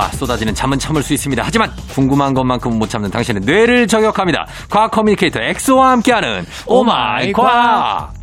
[0.00, 1.42] 화 쏟아지는 잠은 참을 수 있습니다.
[1.44, 4.46] 하지만 궁금한 것만큼은 못 참는 당신의 뇌를 저격합니다.
[4.70, 8.14] 과학 communicator 엑소와 함께하는 oh my 과학.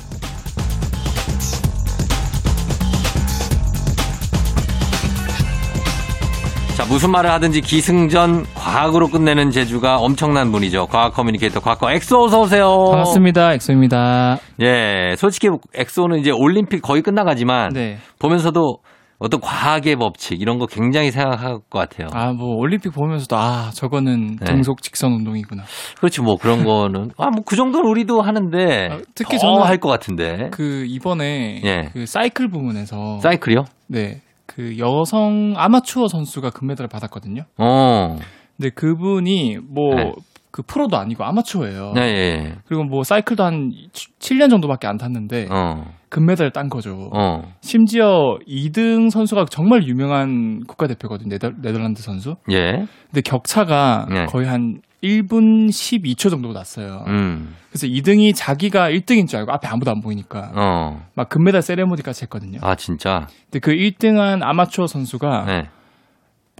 [6.75, 10.87] 자, 무슨 말을 하든지 기승전 과학으로 끝내는 재주가 엄청난 분이죠.
[10.87, 12.85] 과학 communicator 과커 엑소 어서 오세요.
[12.89, 13.53] 반갑습니다.
[13.53, 14.37] 엑소입니다.
[14.61, 17.97] 예, 솔직히 엑소는 이제 올림픽 거의 끝나가지만 네.
[18.17, 18.79] 보면서도
[19.19, 22.07] 어떤 과학의 법칙 이런 거 굉장히 생각할 것 같아요.
[22.13, 24.45] 아, 뭐 올림픽 보면서도 아, 저거는 네.
[24.45, 25.63] 등속 직선 운동이구나.
[25.97, 29.89] 그렇지 뭐 그런 거는 아 뭐 그 정도는 우리도 하는데 아, 특히 더 저는 할것
[29.91, 31.89] 같은데 그 이번에 예.
[31.93, 33.65] 그 사이클 부문에서 사이클이요?
[33.87, 34.21] 네.
[34.45, 37.43] 그 여성 아마추어 선수가 금메달을 받았거든요.
[37.57, 38.15] 어,
[38.55, 40.11] 근데 그분이 뭐 네.
[40.57, 41.91] 그 프로도 아니고 아마추어예요.
[41.93, 47.11] 네, 예, 그리고 뭐 사이클도 한 7년 정도밖에 안 탔는데 어, 금메달을 딴 거죠.
[47.13, 51.29] 어, 심지어 2등 선수가 정말 유명한 국가대표거든요.
[51.29, 52.37] 네덜, 네덜란드 선수.
[52.49, 54.25] 예, 근데 격차가 네.
[54.25, 57.03] 거의 한 1분 12초 정도 났어요.
[57.05, 62.23] 음, 그래서 2등이 자기가 1등인 줄 알고 앞에 아무도 안 보이니까 어, 막 금메달 세레모니까지
[62.23, 62.57] 했거든요.
[62.63, 65.69] 아 진짜, 근데 그 1등한 아마추어 선수가 네.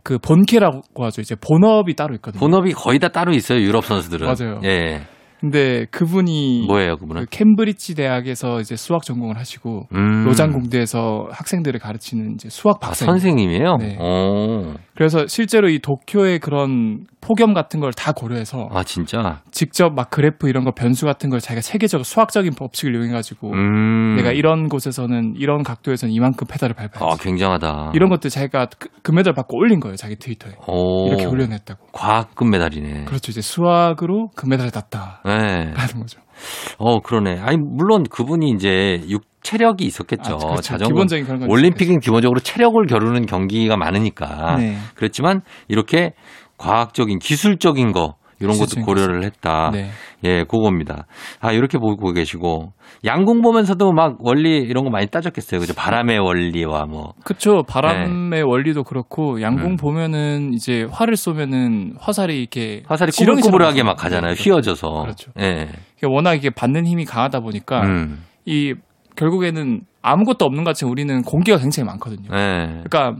[0.08, 1.20] 그 본캐라고 하죠.
[1.20, 2.40] 이제 본업이 따로 있거든요.
[2.40, 4.26] 본업이 거의 다 따로 있어요 유럽 선수들은.
[4.26, 4.62] 맞아요.
[4.64, 5.02] 예,
[5.42, 7.26] 근데 그분이 뭐예요 그 그분은?
[7.30, 10.24] 캠브리지 대학에서 이제 수학 전공을 하시고 음.
[10.24, 13.06] 로잔 공대에서 학생들을 가르치는 이제 수학 아, 박사.
[13.06, 13.76] 선생님이에요?
[13.82, 13.98] 네.
[14.00, 19.42] 어, 그래서 실제로 이 도쿄의 그런 폭염 같은 걸 다 고려해서 아 진짜.
[19.52, 24.16] 직접 막 그래프 이런 거 변수 같은 걸 자기가 체계적으로 수학적인 법칙을 이용해 가지고 음.
[24.16, 27.00] 내가 이런 곳에서는 이런 각도에서는 이만큼 페달을 밟아야지.
[27.00, 27.92] 아 굉장하다.
[27.94, 29.96] 이런 것들 자기가 그- 금메달 받고 올린 거예요.
[29.98, 30.54] 자기 트위터에.
[30.68, 31.08] 오.
[31.10, 31.88] 이렇게 올려냈다고.
[31.92, 33.06] 과학 금메달이네.
[33.06, 33.32] 그렇죠.
[33.32, 35.22] 이제 수학으로 금메달을 땄다.
[35.26, 35.32] 네.
[35.74, 36.20] 라는 거죠.
[36.78, 37.40] 어, 그러네.
[37.40, 40.34] 아니, 물론 그분이 이제 육, 체력이 있었겠죠.
[40.34, 40.62] 아, 그렇죠.
[40.62, 40.94] 자전거.
[40.94, 44.58] 기본적인 그런 건 올림픽은 기본적으로 체력을 겨루는 경기가 많으니까.
[44.58, 44.76] 네.
[44.96, 46.12] 그렇지만 이렇게
[46.58, 49.72] 과학적인, 기술적인 거, 이런 것도 고려를 했다.
[49.72, 49.90] 네.
[50.26, 51.08] 예, 그겁니다.
[51.40, 52.74] 아, 이렇게 보고 계시고.
[53.06, 55.62] 양궁 보면서도 막 원리 이런 거 많이 따졌겠어요.
[55.62, 55.74] 그죠?
[55.76, 57.14] 바람의 원리와 뭐.
[57.24, 57.64] 그쵸.
[57.68, 59.70] 바람의 원리도 그렇고 양궁 네.
[59.72, 59.76] 음.
[59.78, 63.96] 보면은 이제 활을 쏘면은 화살이 이렇게 화살이 꾸불꾸불하게 막.
[63.96, 64.34] 가잖아요.
[64.36, 64.90] 네, 휘어져서.
[65.04, 65.32] 그렇죠.
[65.40, 65.70] 예.
[66.04, 68.24] 워낙 이게 받는 힘이 강하다 보니까 음.
[68.46, 68.76] 이
[69.18, 72.30] 결국에는 아무것도 없는 것 같이 우리는 공기가 굉장히 많거든요.
[72.34, 72.82] 예.
[72.86, 73.16] 그러니까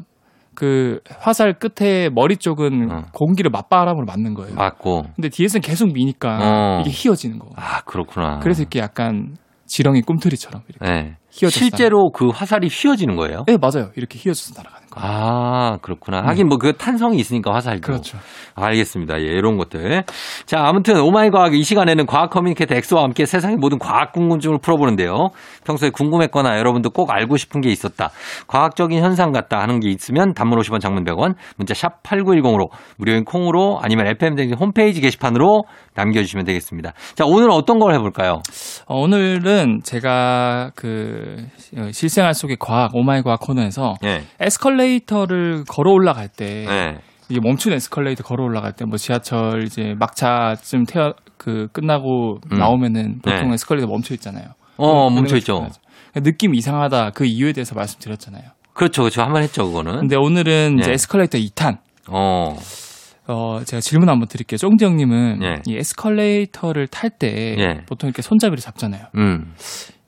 [0.56, 3.02] 그 화살 끝에 머리 쪽은 어.
[3.14, 4.56] 공기를 맞바람으로 맞는 거예요.
[4.56, 5.04] 맞고.
[5.16, 6.82] 근데 뒤에서는 계속 미니까 어.
[6.82, 7.50] 이게 휘어지는 거.
[7.56, 8.40] 아, 그렇구나.
[8.40, 9.36] 그래서 이렇게 약간
[9.68, 11.16] 지렁이 꿈틀이처럼 이렇게 예.
[11.30, 13.44] 휘어져서 실제로 그 화살이 휘어지는 거예요?
[13.46, 13.92] 네 맞아요.
[13.96, 14.87] 이렇게 휘어져서 날아가는 거.
[15.00, 16.24] 아, 그렇구나.
[16.28, 17.82] 하긴 뭐그 탄성이 있으니까 화살도.
[17.82, 18.18] 그렇죠.
[18.56, 19.20] 알겠습니다.
[19.22, 20.04] 예, 이런 것들.
[20.46, 24.60] 자, 아무튼 oh my 과학 이 시간에는 과학 communicator 엑소와 함께 세상의 모든 과학 궁금증을
[24.62, 25.30] 풀어보는데요.
[25.66, 28.10] 평소에 궁금했거나 여러분도 꼭 알고 싶은 게 있었다.
[28.48, 33.80] 과학적인 현상 같다 하는 게 있으면 단문 50원 장문 100원 문자 샵 8910으로 무료인 콩으로
[33.82, 35.66] 아니면 FM댕진 홈페이지 게시판으로
[35.96, 36.94] 남겨주시면 되겠습니다.
[37.16, 38.42] 자, 오늘 어떤 걸 해볼까요?
[38.88, 41.38] 어, 오늘은 제가 그
[41.78, 44.24] 어, 실생활 속의 과학 oh my 과학 코너에서 예.
[44.40, 46.98] 에스컬레이터를 걸어 올라갈 때 예.
[47.30, 52.58] 이게 멈춘 에스컬레이터 걸어 올라갈 때 뭐 지하철 이제 막차쯤 태어 그 끝나고 음.
[52.58, 53.54] 나오면은 보통 네.
[53.54, 54.46] 에스컬레이터 멈춰 있잖아요.
[54.78, 55.60] 어, 그런 멈춰 있죠.
[55.62, 58.44] 거 느낌 이상하다 그 이유에 대해서 말씀드렸잖아요.
[58.74, 59.02] 그렇죠.
[59.04, 59.22] 그렇죠.
[59.24, 60.00] 한 번 했죠, 그거는.
[60.02, 60.94] 근데 오늘은 이제 네.
[60.94, 61.78] 에스컬레이터 2탄.
[62.10, 62.56] 어.
[63.30, 64.58] 어, 제가 질문 한번 드릴게요.
[64.58, 65.56] 쫑지 형님은 예.
[65.66, 67.82] 이 에스컬레이터를 탈때 예.
[67.86, 69.08] 보통 이렇게 손잡이를 잡잖아요.
[69.16, 69.54] 음.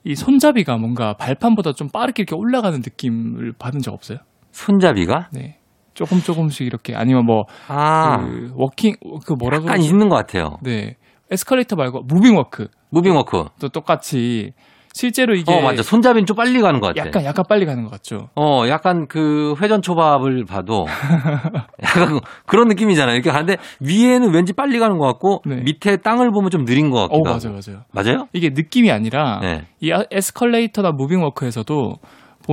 [0.04, 4.18] 이 손잡이가 뭔가 발판보다 좀 빠르게 이렇게 올라가는 느낌을 받은 적 없어요?
[4.52, 5.28] 손잡이가?
[5.32, 5.56] 네.
[5.94, 8.18] 조금 조금씩 이렇게 아니면 뭐 아.
[8.18, 8.94] 그 walking
[9.26, 9.90] 그 뭐라고 약간 그러죠?
[9.92, 10.56] 있는 것 같아요.
[10.62, 10.96] 네.
[11.30, 13.44] 에스컬레이터 말고 무빙 워크도 무빙 워크.
[13.72, 14.52] 똑같이
[14.92, 15.82] 실제로 이게 어, 맞아.
[15.84, 17.06] 손잡이는 좀 빨리 가는 것 같아.
[17.06, 18.28] 약간 약간 빨리 가는 것 같죠.
[18.34, 20.86] 어, 약간 그 회전 초밥을 봐도
[21.82, 23.14] 약간 그런 느낌이잖아요.
[23.14, 25.56] 이렇게 가는데 위에는 왠지 빨리 가는 것 같고 네.
[25.62, 27.60] 밑에 땅을 보면 좀 느린 것 어, 같기도 맞아요, 하고.
[27.66, 27.82] 맞아요.
[27.92, 28.26] 맞아요?
[28.32, 29.62] 이게 느낌이 아니라 네.
[29.80, 31.94] 이 아- 에스컬레이터나 무빙 워크에서도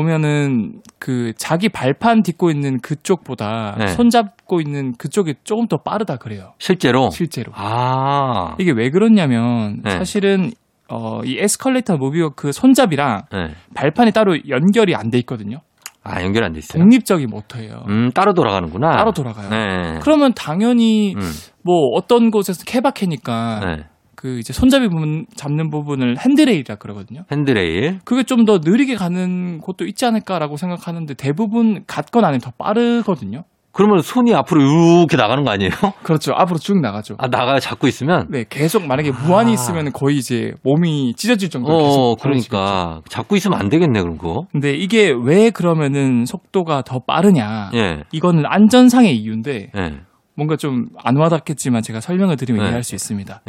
[0.02, 3.88] 보면은 그 자기 발판 딛고 있는 그쪽보다 네.
[3.88, 6.54] 손 잡고 있는 그쪽이 조금 더 빠르다 그래요.
[6.60, 7.10] 실제로.
[7.10, 7.52] 실제로.
[7.56, 8.56] 아.
[8.60, 9.90] 이게 왜 그러냐면 네.
[9.98, 10.52] 사실은
[10.88, 13.56] 어, 이 에스컬레이터 무빙 워크 손잡이랑 네.
[13.74, 15.62] 발판이 따로 연결이 안 돼 있거든요.
[16.04, 16.82] 아, 연결 안 돼 있어요.
[16.84, 17.84] 독립적인 모터예요.
[17.90, 18.92] 음, 따로 돌아가는구나.
[18.98, 19.50] 따로 돌아가요.
[19.50, 20.00] 네.
[20.04, 21.22] 그러면 당연히 음.
[21.64, 23.84] 뭐 어떤 곳에서 케바케니까 네.
[24.18, 27.24] 그 이제 손잡이 부분 잡는 부분을 handrail이라 그러거든요.
[27.32, 28.00] handrail.
[28.04, 33.44] 그게 좀 더 느리게 가는 곳도 있지 않을까라고 생각하는데 대부분 같거나 아니면 더 빠르거든요.
[33.74, 34.62] 그러면 손이 앞으로
[35.00, 35.70] 이렇게 나가는 거 아니에요?
[36.02, 36.34] 그렇죠.
[36.34, 37.16] 앞으로 쭉 나가죠.
[37.20, 38.26] 아, 나가 잡고 있으면?
[38.30, 39.54] 네, 계속 만약에 무한히 아.
[39.54, 43.02] 있으면 거의 이제 몸이 찢어질 정도로 어, 계속 그러니까.
[43.10, 44.48] 잡고 있으면 안 되겠네, 그런 거.
[44.52, 47.70] 근데 이게 왜 그러면은 속도가 더 빠르냐?
[47.76, 48.04] 예.
[48.12, 49.94] 이거는 안전상의 이유인데 예.
[50.36, 52.68] 뭔가 좀 안 와닿겠지만 제가 설명을 드리면 네.
[52.68, 53.42] 이해할 수 있습니다.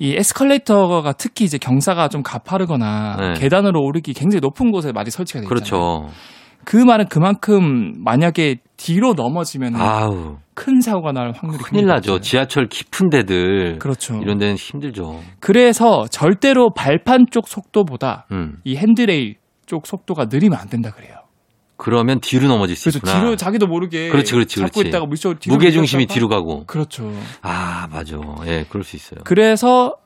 [0.00, 0.06] 예.
[0.06, 3.40] 이 에스컬레이터가 특히 이제 경사가 좀 가파르거나 네.
[3.40, 5.48] 계단으로 오르기 굉장히 높은 곳에 많이 설치가 되어 있잖아요.
[5.48, 6.14] 그렇죠.
[6.64, 9.74] 그 말은 그만큼 만약에 뒤로 넘어지면.
[10.54, 12.10] 큰 사고가 날 확률이 큰일 나죠.
[12.12, 12.20] 높아요.
[12.20, 13.78] 지하철 깊은 데들.
[13.78, 14.18] 그렇죠.
[14.20, 15.20] 이런 데는 힘들죠.
[15.40, 18.56] 그래서 절대로 발판 쪽 속도보다 음.
[18.64, 19.36] 이 핸드레일
[19.66, 21.14] 쪽 속도가 느리면 안 된다 그래요.
[21.78, 23.20] 그러면 뒤로 넘어질 수 그래서 있구나.
[23.20, 24.88] 뒤로 자기도 모르게 그렇지, 그렇지, 잡고 그렇지.
[24.88, 25.06] 있다가
[25.46, 26.66] 무게 중심이 뒤로 가고.
[26.66, 27.10] 그렇죠.
[27.40, 28.18] 아, 맞아.
[28.46, 29.20] 예, 그럴 수 있어요.
[29.24, 29.96] 그래서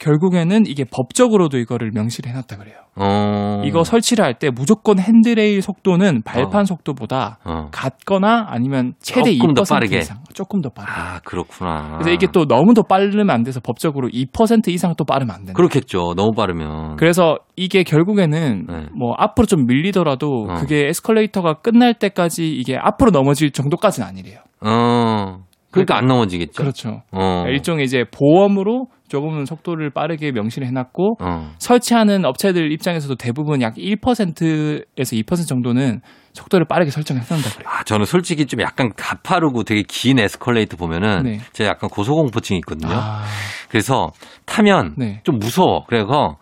[0.00, 2.74] 결국에는 이게 법적으로도 이거를 명시를 해놨다 그래요.
[2.96, 3.62] 어.
[3.64, 6.64] 이거 설치를 할 때 무조건 핸드레일 속도는 발판 어.
[6.64, 7.68] 속도보다 어.
[7.70, 9.98] 같거나 아니면 최대 조금 더2% 빠르게.
[9.98, 10.92] 이상 조금 더 빠르게.
[10.92, 11.98] 아, 그렇구나.
[11.98, 15.52] 그래서 이게 또 너무 더 빠르면 안 돼서 법적으로 2% 이상 또 빠르면 안 된다.
[15.54, 16.14] 그렇겠죠.
[16.16, 16.96] 너무 빠르면.
[16.96, 18.86] 그래서 이게 결국에는 네.
[18.98, 20.54] 뭐 앞으로 좀 밀리더라도 어.
[20.54, 24.38] 그게 에스컬레이터가 끝날 때까지 이게 앞으로 넘어질 정도까지는 아니래요.
[24.64, 25.44] 어.
[25.70, 26.62] 그러니까 안 넘어지겠죠.
[26.62, 27.02] 그렇죠.
[27.12, 27.44] 어.
[27.46, 31.52] 일종의 이제 보험으로 조금은 속도를 빠르게 명시를 해놨고 어.
[31.58, 36.00] 설치하는 업체들 입장에서도 대부분 약 1%에서 2% 정도는
[36.32, 37.68] 속도를 빠르게 설정해놓는다 그래요.
[37.68, 41.40] 아, 저는 솔직히 좀 약간 가파르고 되게 긴 에스컬레이터 보면은 네.
[41.52, 42.94] 제가 약간 고소공포증이 있거든요.
[42.94, 43.24] 아,
[43.68, 44.10] 그래서
[44.46, 45.20] 타면 네.
[45.24, 45.84] 좀 무서워.
[45.88, 46.36] 그래서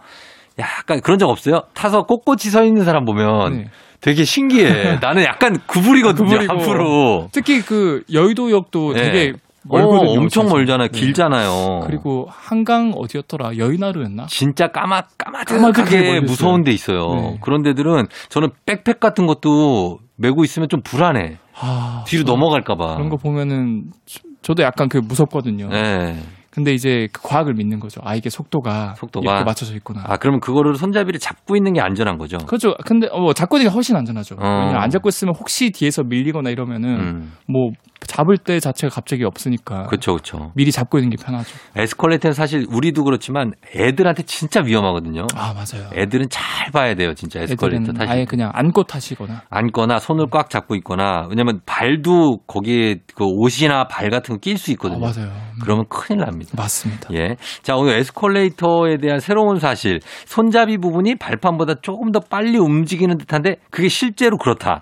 [0.59, 1.63] 약간 그런 적 없어요?
[1.73, 3.65] 타서 꼿꼿이 서 있는 사람 보면 네.
[4.01, 4.99] 되게 신기해.
[5.03, 6.53] 나는 약간 구부리거든요, 구부리고.
[6.53, 7.29] 앞으로.
[7.33, 9.03] 특히 그 여의도역도 네.
[9.03, 9.33] 되게
[9.69, 10.11] 어, 멀거든요.
[10.21, 10.57] 엄청 사실.
[10.59, 10.89] 멀잖아요.
[10.89, 10.99] 네.
[11.01, 11.81] 길잖아요.
[11.85, 13.57] 그리고 한강 어디였더라?
[13.59, 14.27] 여의나루였나?
[14.29, 17.15] 진짜 까마 까마득하게 무서운 데 있어요.
[17.15, 17.39] 네.
[17.43, 21.39] 그런 데들은 저는 백팩 같은 것도 메고 있으면 좀 불안해.
[21.61, 22.95] 아, 뒤로 저- 넘어갈까 봐.
[22.95, 25.69] 그런 거 보면은 저- 저도 약간 그 무섭거든요.
[25.69, 26.17] 네.
[26.51, 28.01] 근데 이제 그 과학을 믿는 거죠.
[28.05, 29.31] 아 이게 속도가, 속도가.
[29.31, 30.03] 이렇게 맞춰져 있구나.
[30.07, 32.39] 아, 그러면 그거를 손잡이를 잡고 있는 게 안전한 거죠.
[32.39, 32.75] 그렇죠.
[32.87, 34.37] 근데 어, 뭐 잡고 있는 게 훨씬 안전하죠.
[34.37, 34.43] 어.
[34.43, 37.33] 왜냐면 안 잡고 있으면 혹시 뒤에서 밀리거나 이러면은 음.
[37.47, 37.71] 뭐
[38.07, 40.53] 잡을 때 자체가 갑자기 없으니까 그렇죠, 그렇죠.
[40.55, 41.55] 미리 잡고 있는 게 편하죠.
[41.77, 45.27] 에스컬레이터는 사실 우리도 그렇지만 애들한테 진짜 위험하거든요.
[45.35, 45.91] 아 맞아요.
[45.95, 50.75] 애들은 잘 봐야 돼요, 진짜 에스컬레이터 타시 아예 그냥 안고 타시거나 앉거나 손을 꽉 잡고
[50.77, 55.01] 있거나 왜냐면 발도 거기에 그 옷이나 발 같은 거 낄수 아, 있거든요.
[55.01, 55.27] 맞아요.
[55.27, 56.38] 음, 그러면 큰일 납니다.
[56.57, 57.09] 맞습니다.
[57.15, 57.37] 예.
[57.63, 60.01] 자, 오늘 에스컬레이터에 대한 새로운 사실.
[60.27, 64.81] 손잡이 부분이 발판보다 조금 더 빨리 움직이는 듯한데 그게 실제로 그렇다는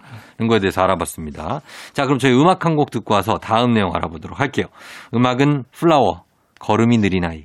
[0.49, 1.61] 거에 대해서 알아봤습니다.
[1.93, 4.67] 자, 그럼 저희 음악 한 곡 듣고 와서 다음 내용 알아보도록 할게요.
[5.14, 6.25] 음악은 플라워,
[6.61, 7.44] 걸음이 느린 아이.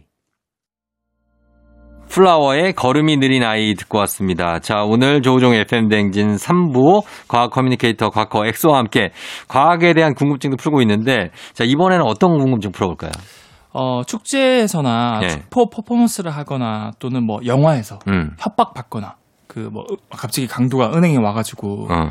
[2.09, 4.59] 플라워의 걸음이 느린 아이 듣고 왔습니다.
[4.59, 9.11] 자, 오늘 조우종 FM댕진 3부 과학 communicator 과커 엑소와 함께
[9.47, 13.11] 과학에 대한 궁금증도 풀고 있는데 자, 이번에는 어떤 궁금증 풀어볼까요?
[13.73, 15.29] 어 축제에서나 예.
[15.29, 18.35] 축포 퍼포먼스를 하거나 또는 뭐 영화에서 음.
[18.39, 19.15] 협박 받거나
[19.47, 22.09] 그 뭐 갑자기 강도가 은행에 와가지고 어.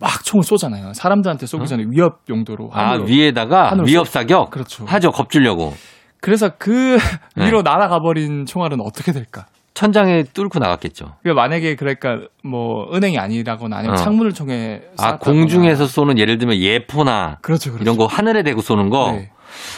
[0.00, 0.92] 막 총을 쏘잖아요.
[0.94, 3.04] 사람들한테 쏘기 전에 위협 용도로 아, 하늘로.
[3.06, 4.50] 위에다가 하늘로 위협 쏘- 사격?
[4.50, 4.84] 그렇죠.
[4.86, 5.74] 하죠, 겁주려고.
[6.20, 6.98] 그래서 그
[7.36, 7.46] 네.
[7.46, 9.46] 위로 날아가 버린 총알은 어떻게 될까?
[9.74, 11.14] 천장에 뚫고 나갔겠죠.
[11.22, 13.96] 그러니까 만약에 그러니까 뭐 은행이 아니라거나 아니면 어.
[13.96, 15.18] 창문을 통해 아.
[15.18, 17.82] 공중에서 쏘는 예를 들면 예포나 그렇죠, 그렇죠.
[17.82, 19.12] 이런 거 하늘에 대고 쏘는 거.
[19.12, 19.30] 네.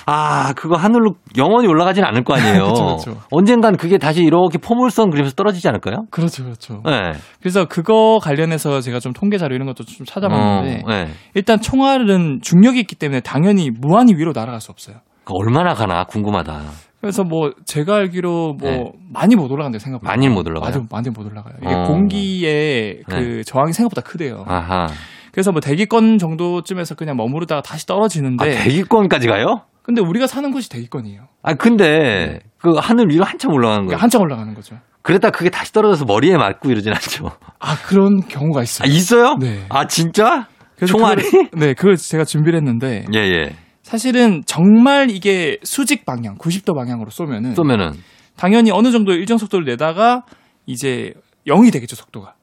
[0.06, 2.64] 아, 그거 하늘로 영원히 올라가진 않을 거 아니에요.
[2.72, 3.16] 그렇죠, 그렇죠.
[3.30, 6.04] 언젠간 그게 다시 이렇게 포물선 그리면서 떨어지지 않을까요?
[6.10, 6.82] 그렇죠, 그렇죠.
[6.84, 7.12] 네.
[7.40, 11.08] 그래서 그거 관련해서 제가 좀 통계 자료 이런 것도 좀 찾아봤는데 어, 네.
[11.34, 14.96] 일단 총알은 중력이 있기 때문에 당연히 무한히 위로 날아갈 수 없어요.
[15.26, 16.89] 얼마나 가나 궁금하다.
[17.00, 18.92] 그래서 뭐 제가 알기로 뭐 네.
[19.12, 20.10] 많이 못 올라간다고 생각합니다.
[20.10, 20.70] 많이 못 올라가요?
[20.70, 21.54] 많이, 많이 못 올라가요.
[21.62, 21.84] 이게 어.
[21.84, 24.44] 공기의 그 저항이 생각보다 크대요.
[24.46, 24.86] 아하.
[25.32, 29.62] 그래서 뭐 대기권 정도쯤에서 그냥 머무르다가 다시 떨어지는데 아, 대기권까지 가요?
[29.82, 31.22] 근데 우리가 사는 곳이 대기권이에요.
[31.42, 33.96] 아, 근데 그 하늘 위로 한참 올라가는 거예요.
[33.98, 34.76] 한참 올라가는 거죠.
[35.02, 37.30] 그랬다 그게 다시 떨어져서 머리에 맞고 이러진 않죠.
[37.58, 38.88] 아 그런 경우가 아, 있어요.
[38.92, 39.36] 있어요?
[39.40, 39.64] 네.
[39.70, 40.46] 아, 진짜?
[40.86, 41.22] 총알이?
[41.22, 43.56] 그걸- 네, 그걸 제가 준비를 했는데 예, 예.
[43.90, 47.94] 사실은 정말 이게 수직 방향, 90도 방향으로 쏘면은 쏘면은.
[48.36, 50.24] 당연히 어느 정도 일정 속도를 내다가
[50.64, 51.12] 이제
[51.48, 52.34] 0이 되겠죠 속도가.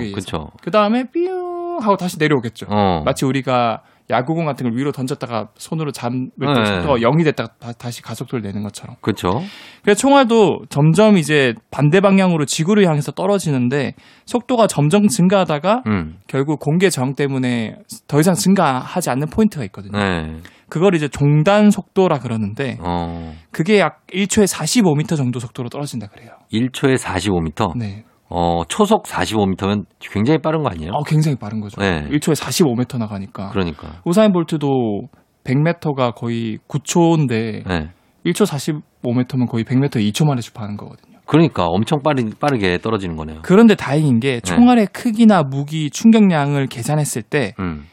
[0.00, 0.14] 의해서.
[0.14, 0.50] 그쵸.
[0.62, 2.66] 그 다음에 삐용 하고 다시 내려오겠죠.
[2.70, 3.02] 어.
[3.04, 6.00] 마치 우리가 야구공 같은 걸 위로 던졌다가 손으로 때
[6.36, 6.64] 네.
[6.64, 8.96] 속도가 0이 됐다가 다, 시 가속도를 내는 것처럼.
[9.00, 9.42] 그쵸.
[9.82, 13.94] 그래서 총알도 점점 이제 반대 방향으로 지구를 향해서 떨어지는데
[14.26, 16.18] 속도가 점점 증가하다가 음.
[16.26, 19.98] 결국 공개 저항 때문에 더 이상 증가하지 않는 포인트가 있거든요.
[19.98, 20.36] 네.
[20.68, 23.34] 그걸 이제 종단 속도라 그러는데 어.
[23.52, 26.30] 그게 약 1초에 45m 정도 속도로 떨어진다 그래요.
[26.52, 27.78] 1초에 45m?
[27.78, 28.04] 네.
[28.36, 30.90] 어, 초속 45m면 굉장히 빠른 거 아니에요?
[30.92, 31.80] 어, 굉장히 빠른 거죠.
[31.80, 32.02] 네.
[32.10, 33.50] 1초에 45m 나가니까.
[33.50, 34.00] 그러니까.
[34.04, 35.02] 우사인 볼트도
[35.44, 37.90] 100m가 거의 9초인데 네.
[38.26, 38.44] 1초
[39.02, 41.18] 45m면 거의 100m 2초 만에 주파하는 거거든요.
[41.26, 43.40] 그러니까 엄청 빠르, 빠르게 떨어지는 거네요.
[43.42, 47.84] 그런데 다행인 게 총알의 크기나 무기 충격량을 계산했을 때 음.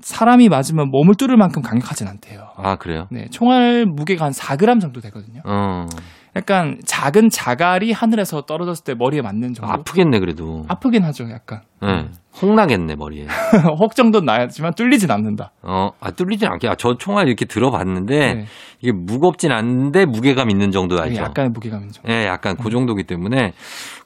[0.00, 2.48] 사람이 맞으면 몸을 뚫을 만큼 강력하진 않대요.
[2.56, 3.06] 아, 그래요?
[3.10, 5.42] 네, 총알 무게가 한 4g 정도 되거든요.
[5.44, 5.86] 어.
[6.36, 9.70] 약간 작은 자갈이 하늘에서 떨어졌을 때 머리에 맞는 정도.
[9.72, 10.64] 아프겠네, 그래도.
[10.66, 11.60] 아프긴 하죠, 약간.
[11.80, 12.08] 네.
[12.42, 13.26] 홍나겠네, 머리에.
[13.78, 15.52] 혹 정도는 나지만 뚫리진 않는다.
[15.62, 16.68] 어, 아, 뚫리진 않게.
[16.68, 18.46] 아, 저 총알 이렇게 들어봤는데, 네.
[18.80, 21.22] 이게 무겁진 않은데 무게감 있는 정도 알죠?
[21.22, 22.10] 약간의 무게감인 정도.
[22.12, 23.52] 예, 약간 그 정도기 때문에,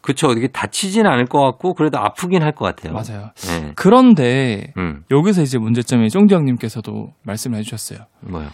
[0.03, 0.31] 그쵸.
[0.33, 2.93] 이게 다치진 않을 것 같고, 그래도 아프긴 할 것 같아요.
[2.93, 3.31] 맞아요.
[3.51, 3.73] 예.
[3.77, 8.01] 그런데 음, 여기서 이제 문제점이 쫑디 형님께서도 말씀을 해주셨어요.
[8.21, 8.49] 뭐요?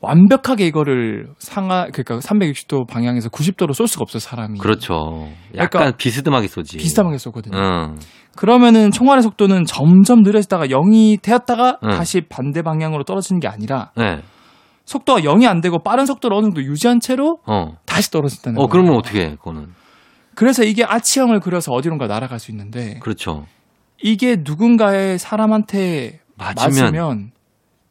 [0.00, 4.58] 완벽하게 이거를 상하 그러니까 360도 방향에서 90도로 쏠 수가 없어요 사람이.
[4.60, 5.28] 그렇죠.
[5.56, 6.76] 약간 약간 비스듬하게 쏘지.
[6.76, 7.56] 비슷하게 쏘거든요.
[7.56, 7.96] 응.
[8.36, 11.90] 그러면은 총알의 속도는 점점 느려지다가 0이 되었다가 응.
[11.90, 14.22] 다시 반대 방향으로 떨어지는 게 아니라 네.
[14.84, 17.72] 속도가 0이 안 되고 빠른 속도를 어느 정도 유지한 채로 어.
[17.84, 18.68] 다시 떨어진다는 어, 거예요.
[18.68, 19.68] 그러면 어떻게 해, 그거는.
[20.36, 23.46] 그래서 이게 아치형을 그려서 어디론가 날아갈 수 있는데 그렇죠.
[24.00, 26.54] 이게 누군가의 사람한테 맞으면.
[26.84, 27.30] 맞으면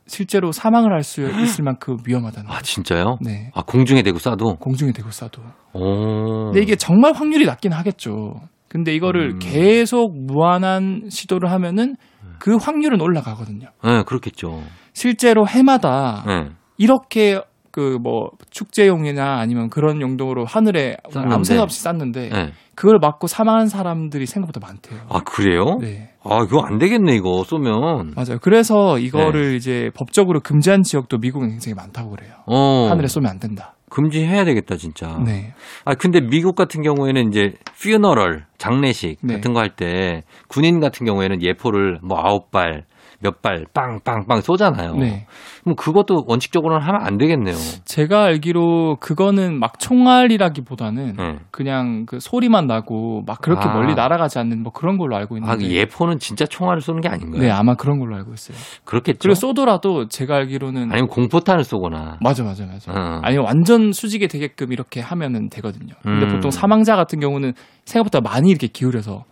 [0.07, 2.61] 실제로 사망을 할 수 있을 만큼 위험하다는 아.
[2.61, 3.17] 진짜요?
[3.21, 3.51] 네.
[3.53, 4.59] 아, 공중에 대고 쏴도?
[4.59, 5.39] 공중에 대고 쏴도.
[5.73, 6.45] 오.
[6.45, 8.33] 근데 이게 정말 확률이 낮긴 하겠죠.
[8.67, 9.39] 근데 이거를 음.
[9.39, 11.95] 계속 무한한 시도를 하면은
[12.39, 13.67] 그 확률은 올라가거든요.
[13.83, 14.61] 네, 그렇겠죠.
[14.93, 16.49] 실제로 해마다 네.
[16.77, 17.41] 이렇게
[17.77, 21.33] 그 뭐 축제용이나 아니면 그런 용도로 하늘에 쐈는데.
[21.33, 22.51] 아무 생각 없이 쐈는데 네.
[22.73, 24.99] 그걸 맞고 사망한 사람들이 생각보다 많대요.
[25.09, 25.77] 아, 그래요?
[25.79, 26.09] 네.
[26.23, 28.13] 아, 이거 안 되겠네, 이거 쏘면.
[28.15, 28.39] 맞아요.
[28.41, 29.55] 그래서 이거를 네.
[29.57, 32.31] 이제 법적으로 금지한 지역도 미국은 굉장히 많다고 그래요.
[32.47, 32.87] 어.
[32.89, 33.75] 하늘에 쏘면 안 된다.
[33.89, 35.19] 금지해야 되겠다, 진짜.
[35.23, 35.53] 네.
[35.85, 39.35] 아, 근데 미국 같은 경우에는 이제 퓨너럴, 장례식 네.
[39.35, 42.83] 같은 거 할 때 군인 같은 경우에는 예포를 뭐 아홉 발,
[43.19, 44.93] 몇 발, 빵빵빵 쏘잖아요.
[44.95, 45.25] 네.
[45.63, 47.55] 그럼 그것도 원칙적으로는 하면 안 되겠네요.
[47.85, 51.35] 제가 알기로 그거는 막 총알이라기보다는 네.
[51.51, 53.73] 그냥 그 소리만 나고 막 그렇게 아.
[53.73, 55.65] 멀리 날아가지 않는 뭐 그런 걸로 알고 아, 있는데.
[55.67, 57.41] 그 예포는 진짜 총알을 쏘는 게 아닌가요?
[57.41, 58.57] 네, 아마 그런 걸로 알고 있어요.
[58.83, 59.19] 그렇겠죠.
[59.21, 62.17] 그리고 쏘더라도 제가 알기로는 아니면 공포탄을 쏘거나.
[62.21, 62.91] 맞아, 맞아, 맞아.
[62.91, 63.19] 어.
[63.23, 65.93] 아니면 완전 수직이 되게끔 이렇게 하면은 되거든요.
[66.03, 66.33] 근데 음.
[66.35, 67.53] 보통 사망자 같은 경우는
[67.85, 69.23] 생각보다 많이 이렇게 기울여서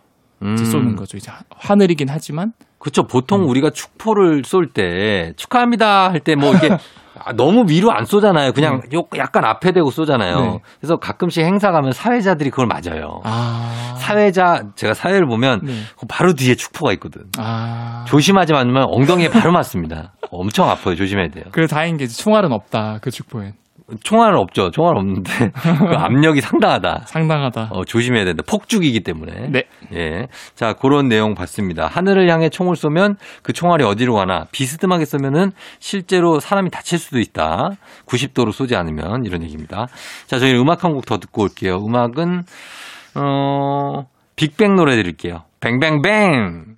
[0.42, 0.56] 음.
[0.56, 1.16] 쏘는 거죠.
[1.16, 3.06] 이제 하- 하늘이긴 하지만 그렇죠.
[3.06, 3.48] 보통 음.
[3.48, 6.68] 우리가 축포를 쏠 때 축하합니다 할 때 뭐 이게
[7.18, 8.52] 아, 너무 위로 안 쏘잖아요.
[8.52, 10.38] 그냥 요 약간 앞에 대고 쏘잖아요.
[10.38, 10.58] 네.
[10.78, 13.22] 그래서 가끔씩 행사 가면 사회자들이 그걸 맞아요.
[13.24, 15.72] 아, 사회자 제가 사회를 보면 네.
[15.98, 17.22] 그 바로 뒤에 축포가 있거든.
[17.38, 18.04] 아.
[18.06, 20.12] 조심하지 않으면 엉덩이에 바로 맞습니다.
[20.30, 20.94] 엄청 아파요.
[20.94, 21.44] 조심해야 돼요.
[21.52, 22.98] 그래 다행인 게 이제 총알은 없다.
[23.00, 23.54] 그 축포엔
[24.02, 24.70] 총알은 없죠.
[24.72, 27.04] 총알 없는데 그 압력이 상당하다.
[27.06, 27.68] 상당하다.
[27.70, 28.42] 어, 조심해야 된다.
[28.46, 29.48] 폭죽이기 때문에.
[29.48, 29.64] 네.
[29.92, 30.26] 예.
[30.56, 31.86] 자, 그런 내용 봤습니다.
[31.86, 37.70] 하늘을 향해 총을 쏘면 그 총알이 어디로 가나 비스듬하게 쏘면은 실제로 사람이 다칠 수도 있다.
[38.06, 39.86] 90도로 쏘지 않으면 이런 얘기입니다.
[40.26, 41.76] 자, 저희 음악 한 곡 더 듣고 올게요.
[41.84, 42.42] 음악은
[43.14, 45.44] 어 빅뱅 노래 드릴게요.
[45.60, 46.76] 뱅뱅뱅.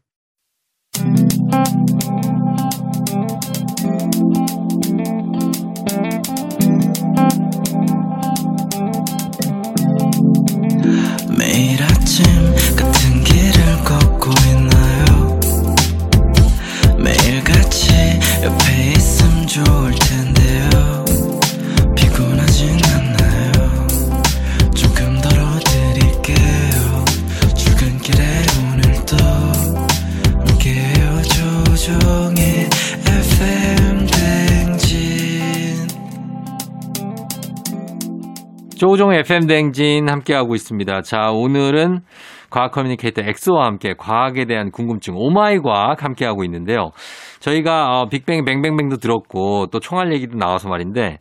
[39.29, 41.03] FM 댕진 함께하고 있습니다.
[41.03, 42.01] 자, 오늘은
[42.49, 46.93] 과학 communicator 엑소와 함께 과학에 대한 궁금증 oh my 과학 함께하고 있는데요.
[47.41, 51.19] 저희가 어, 빅뱅 뱅뱅뱅도 들었고 또 총알 얘기도 나와서 말인데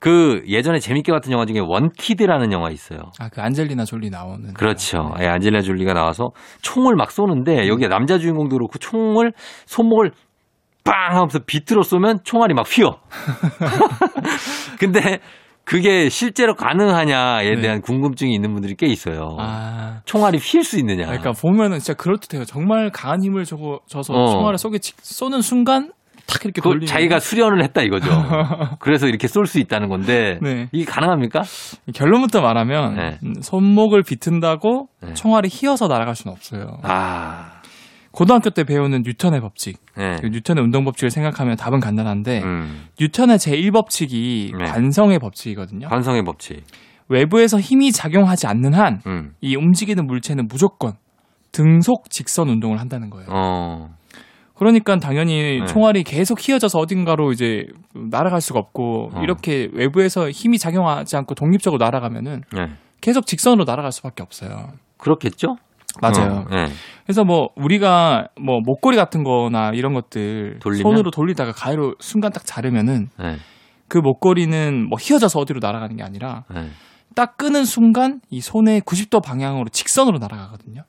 [0.00, 3.00] 그 예전에 재밌게 봤던 영화 중에 원티드라는 영화 있어요.
[3.18, 4.54] 아 그 안젤리나 졸리 나오는.
[4.54, 5.12] 그렇죠.
[5.20, 6.28] 예, 안젤리나 졸리가 나와서
[6.62, 9.32] 총을 막 쏘는데 여기 남자 주인공도 그렇고 총을
[9.66, 10.12] 손목을
[10.84, 13.00] 빵 하면서 비틀어 쏘면 총알이 막 휘어.
[14.78, 15.18] 근데
[15.64, 17.60] 그게 실제로 가능하냐에 네.
[17.60, 19.36] 대한 궁금증이 있는 분들이 꽤 있어요.
[19.38, 20.00] 아.
[20.04, 21.06] 총알이 휠 수 있느냐.
[21.06, 22.44] 그러니까 보면은 진짜 그럴듯해요.
[22.44, 24.26] 정말 강한 힘을 줘서 줘서 어.
[24.26, 25.92] 총알을 쏘게 치- 쏘는 순간
[26.26, 28.08] 탁 이렇게 그 돌리면 자기가 수련을 했다 이거죠.
[28.80, 30.68] 그래서 이렇게 쏠 수 있다는 건데 네.
[30.72, 31.42] 이게 가능합니까?
[31.94, 33.18] 결론부터 말하면 네.
[33.24, 35.14] 음, 손목을 비튼다고 네.
[35.14, 36.78] 총알이 휘어서 날아갈 수는 없어요.
[36.82, 37.51] 아,
[38.12, 40.16] 고등학교 때 배우는 뉴턴의 법칙, 네.
[40.20, 44.64] 그 뉴턴의 운동 법칙을 생각하면 답은 간단한데 음, 뉴턴의 제1 법칙이 네.
[44.66, 45.88] 관성의 법칙이거든요.
[45.88, 46.62] 관성의 법칙.
[47.08, 49.32] 외부에서 힘이 작용하지 않는 한이 음.
[49.42, 50.92] 움직이는 물체는 무조건
[51.52, 53.28] 등속 직선 운동을 한다는 거예요.
[53.30, 53.94] 어.
[54.54, 55.66] 그러니까 당연히 네.
[55.66, 59.22] 총알이 계속 휘어져서 어딘가로 이제 날아갈 수가 없고 어.
[59.22, 62.66] 이렇게 외부에서 힘이 작용하지 않고 독립적으로 날아가면은 네.
[63.00, 64.68] 계속 직선으로 날아갈 수밖에 없어요.
[64.98, 65.56] 그렇겠죠?
[66.00, 66.40] 맞아요.
[66.40, 66.66] 어, 네.
[67.04, 70.82] 그래서 뭐 우리가 뭐 목걸이 같은 거나 이런 것들 돌리면?
[70.82, 73.36] 손으로 돌리다가 가위로 순간 딱 자르면은 네.
[73.88, 76.68] 그 목걸이는 뭐 휘어져서 어디로 날아가는 게 아니라 네.
[77.14, 80.82] 딱 끄는 순간 이 손의 90도 방향으로 직선으로 날아가거든요.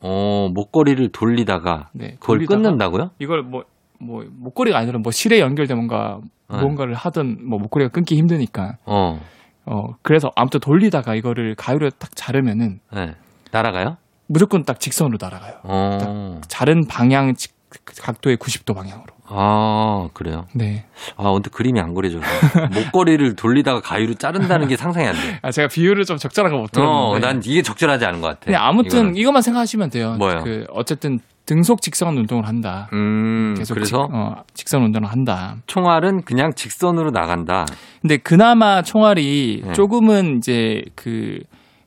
[0.00, 2.16] 어, 목걸이를 돌리다가 네.
[2.20, 3.10] 그걸 돌리다가 끊는다고요?
[3.20, 3.62] 이걸 뭐,
[4.00, 6.18] 뭐, 목걸이가 아니라 뭐 실에 연결된 뭔가,
[6.50, 6.58] 네.
[6.58, 8.76] 무언가를 하든 뭐 목걸이가 끊기 힘드니까.
[8.84, 9.20] 어.
[9.64, 13.14] 어, 그래서 아무튼 돌리다가 이거를 가위로 딱 자르면은 네.
[13.52, 13.96] 날아가요?
[14.32, 15.54] 무조건 딱 직선으로 날아가요.
[15.64, 16.40] 어.
[16.48, 17.52] 자른 방향, 직-
[18.00, 19.06] 각도의 90도 방향으로.
[19.26, 20.46] 아, 그래요.
[20.54, 20.84] 네.
[21.16, 22.24] 아, 근데 그림이 안 그려져서.
[22.72, 25.38] 목걸이를 돌리다가 가위로 자른다는 게 상상이 안 돼.
[25.42, 27.26] 아, 제가 비유를 좀 적절한 거못 어, 들었는데.
[27.26, 28.50] 난 이게 적절하지 않은 것 같아.
[28.50, 29.16] 네, 아무튼 이거는.
[29.16, 30.14] 이것만 생각하시면 돼요.
[30.18, 30.42] 뭐요?
[30.44, 32.88] 그, 어쨌든 등속 직선 운동을 한다.
[32.92, 35.56] 음, 계속 그래서 직, 어, 직선 운동을 한다.
[35.66, 37.66] 총알은 그냥 직선으로 나간다.
[38.00, 39.72] 근데 그나마 총알이 네.
[39.72, 41.40] 조금은 이제 그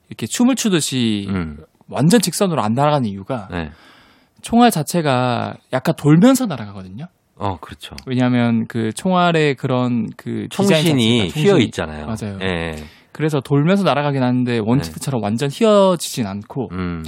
[0.09, 1.57] 이렇게 춤을 추듯이 음,
[1.89, 3.69] 완전 직선으로 안 날아가는 이유가 네.
[4.41, 7.07] 총알 자체가 약간 돌면서 날아가거든요.
[7.37, 7.95] 어, 그렇죠.
[8.05, 12.05] 왜냐하면 그 총알의 그런 그 총신이 휘어 있잖아요.
[12.05, 12.39] 맞아요.
[12.41, 12.75] 예.
[13.11, 17.03] 그래서 돌면서 날아가긴 하는데 원치트처럼 완전 휘어지진 않고 음,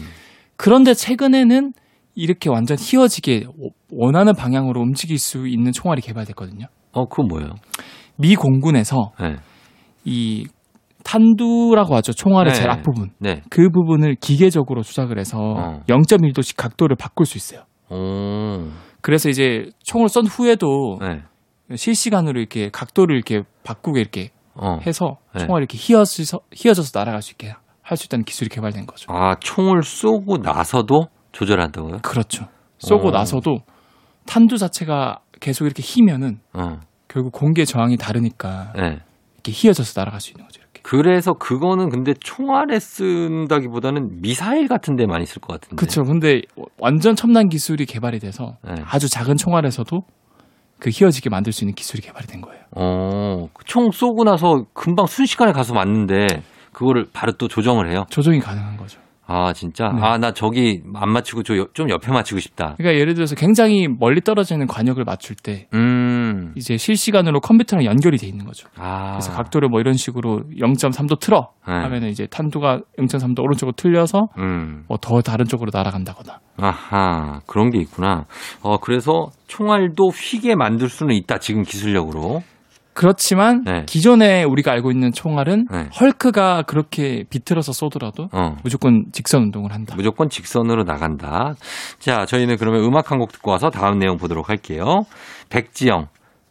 [0.56, 1.74] 그런데 최근에는
[2.16, 3.46] 이렇게 완전 휘어지게
[3.92, 6.68] 원하는 방향으로 움직일 수 있는 총알이 개발됐거든요.
[6.94, 7.50] 어, 그건 뭐예요?
[8.18, 9.36] 미 공군에서 네.
[10.04, 10.48] 이
[11.08, 12.12] 탄두라고 하죠.
[12.12, 12.58] 총알의 네.
[12.58, 13.12] 제일 앞부분.
[13.20, 13.42] 네.
[13.50, 15.82] 그 부분을 기계적으로 조작을 해서 어.
[15.88, 17.64] 0.1도씩 각도를 바꿀 수 있어요.
[17.90, 18.70] 오,
[19.02, 21.22] 그래서 이제 총을 쏜 후에도 네.
[21.76, 24.80] 실시간으로 이렇게 각도를 이렇게 바꾸게 이렇게 어.
[24.86, 25.46] 해서 네.
[25.46, 29.10] 총알이 이렇게 휘어져서, 휘어져서 날아갈 수 있게 할 수 있다는 기술이 개발된 거죠.
[29.14, 32.00] 아, 총을 쏘고 나서도 조절한다고요?
[32.02, 32.48] 그렇죠.
[32.80, 33.12] 쏘고 어.
[33.12, 33.60] 나서도
[34.26, 39.00] 탄두 자체가 계속 이렇게 휘면은 어, 결국 공기의 저항이 다르니까 네.
[39.36, 40.62] 이렇게 휘어져서 날아갈 수 있는 거죠.
[40.84, 45.76] 그래서 그거는 근데 총알에 쓴다기보다는 미사일 같은 데 많이 쓸 것 같은데.
[45.76, 46.04] 그렇죠.
[46.04, 46.42] 근데
[46.78, 48.76] 완전 첨단 기술이 개발이 돼서 네.
[48.86, 50.02] 아주 작은 총알에서도
[50.80, 52.62] 그 휘어지게 만들 수 있는 기술이 개발이 된 거예요.
[52.76, 56.28] 어, 총 쏘고 나서 금방 순식간에 가서 맞는데
[56.72, 58.06] 그거를 바로 또 조정을 해요.
[58.10, 59.00] 조정이 가능한 거죠.
[59.28, 59.90] 아, 진짜?
[59.90, 60.00] 네.
[60.02, 62.76] 아, 나 저기 안 맞추고 저 좀 옆에 맞추고 싶다.
[62.78, 66.54] 그러니까 예를 들어서 굉장히 멀리 떨어져 있는 관역을 맞출 때 음.
[66.56, 68.68] 이제 실시간으로 컴퓨터랑 연결이 돼 있는 거죠.
[68.78, 69.12] 아.
[69.12, 71.74] 그래서 각도를 뭐 이런 식으로 0.3도 틀어 네.
[71.74, 74.86] 하면은 이제 탄두가 0.3도 오른쪽으로 틀려서 음.
[74.88, 76.40] 뭐더 다른 쪽으로 날아간다거나.
[76.58, 77.42] 아하.
[77.46, 78.26] 그런 게 있구나.
[78.62, 81.38] 어, 그래서 총알도 휘게 만들 수는 있다.
[81.40, 82.44] 지금 기술력으로.
[82.98, 83.84] 그렇지만 네.
[83.86, 85.90] 기존에 우리가 알고 있는 총알은 네.
[86.00, 88.56] 헐크가 그렇게 비틀어서 쏘더라도 어.
[88.64, 89.94] 무조건 직선 운동을 한다.
[89.96, 91.54] 무조건 직선으로 나간다.
[92.00, 95.04] 자, 저희는 그러면 음악 한 곡 듣고 와서 다음 내용 보도록 할게요.
[95.50, 96.08] 백지영,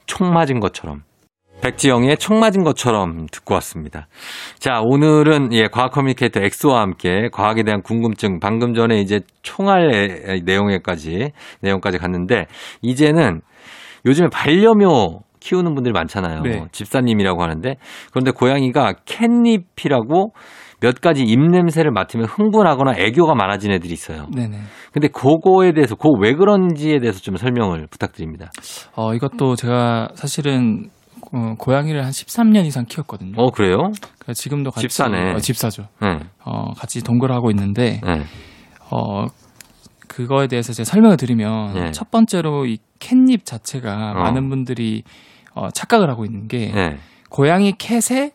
[0.07, 1.03] 총 맞은 것처럼.
[1.63, 4.07] 백지영의 총 맞은 것처럼 듣고 왔습니다.
[4.59, 11.31] 자, 오늘은 예, 과학 커뮤니케이터 엑소와 함께 과학에 대한 궁금증, 방금 전에 이제 총알의 내용에까지,
[11.63, 12.47] 내용까지 갔는데,
[12.83, 13.41] 이제는
[14.05, 16.43] 요즘에 반려묘 키우는 분들이 많잖아요.
[16.43, 16.65] 네.
[16.73, 17.77] 집사님이라고 하는데,
[18.11, 20.33] 그런데 고양이가 캣닙이라고
[20.81, 24.27] 몇 가지 입냄새를 맡으면 흥분하거나 애교가 많아진 애들이 있어요.
[24.35, 24.59] 네네.
[24.93, 28.51] 근데 그거에 대해서, 그거 왜 그런지에 대해서 좀 설명을 부탁드립니다.
[28.97, 30.91] 어, 이것도 제가 사실은
[31.33, 33.35] 어, 고양이를 한 13년 이상 키웠거든요.
[33.37, 33.77] 어, 그래요?
[33.77, 35.33] 그러니까 지금도 같이 집사네.
[35.33, 35.85] 어, 집사죠.
[36.03, 36.19] 네.
[36.45, 38.23] 어, 같이 동거를 하고 있는데 네.
[38.91, 39.27] 어,
[40.09, 41.91] 그거에 대해서 제가 설명을 드리면 네.
[41.93, 44.23] 첫 번째로 이 캣닙 자체가 어.
[44.23, 45.03] 많은 분들이
[45.57, 46.99] 어, 착각을 하고 있는 게 네.
[47.29, 48.31] 고양이 캣에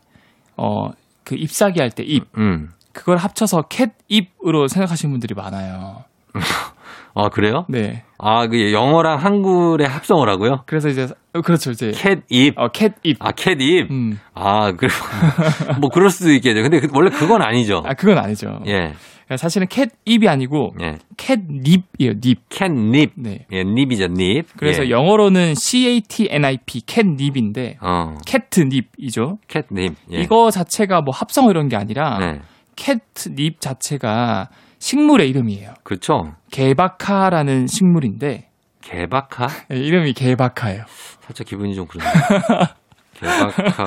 [0.57, 0.89] 어,
[1.23, 2.71] 그 잎사귀 할 때 잎 음.
[2.91, 6.03] 그걸 합쳐서 캣 잎으로 생각하시는 분들이 많아요.
[7.13, 7.65] 아, 그래요?
[7.69, 8.03] 네.
[8.17, 10.63] 아, 그 영어랑 한글의 합성을 하고요?
[10.65, 12.57] 그래서 이제 어, 그렇죠 이제 캣입.
[12.57, 13.17] 어, 캣 잎.
[13.19, 13.91] 아, 캣입.
[13.91, 14.19] 음.
[14.33, 14.87] 아, 그,
[15.79, 16.61] 뭐, 그럴 수도 있겠죠.
[16.63, 17.81] 근데 그- 원래 그건 아니죠.
[17.85, 18.61] 아 그건 아니죠.
[18.67, 18.93] 예,
[19.37, 20.97] 사실은 캣잎이 아니고 예.
[21.17, 22.19] 캣 닙이에요.
[22.21, 22.39] 닙.
[22.49, 23.11] 캣 닙.
[23.15, 23.45] 네.
[23.51, 24.45] 예, 닙이죠, 닙.
[24.57, 24.89] 그래서 예.
[24.89, 29.37] 영어로는 C-A-T-N-I-P 캣 닙인데 어, 캣 닙이죠.
[29.47, 29.95] 캣 닙.
[30.11, 30.21] 예.
[30.21, 32.39] 이거 자체가 뭐 합성 이런 게 아니라 네.
[32.75, 35.73] 캣닙 자체가 식물의 이름이에요.
[35.83, 36.33] 그렇죠.
[36.51, 38.49] 개바카라는 식물인데
[38.81, 39.47] 개박하?
[39.71, 40.83] 예, 이름이 개바카예요.
[41.21, 42.09] 살짝 기분이 좀 그러네.
[43.13, 43.85] 개박하.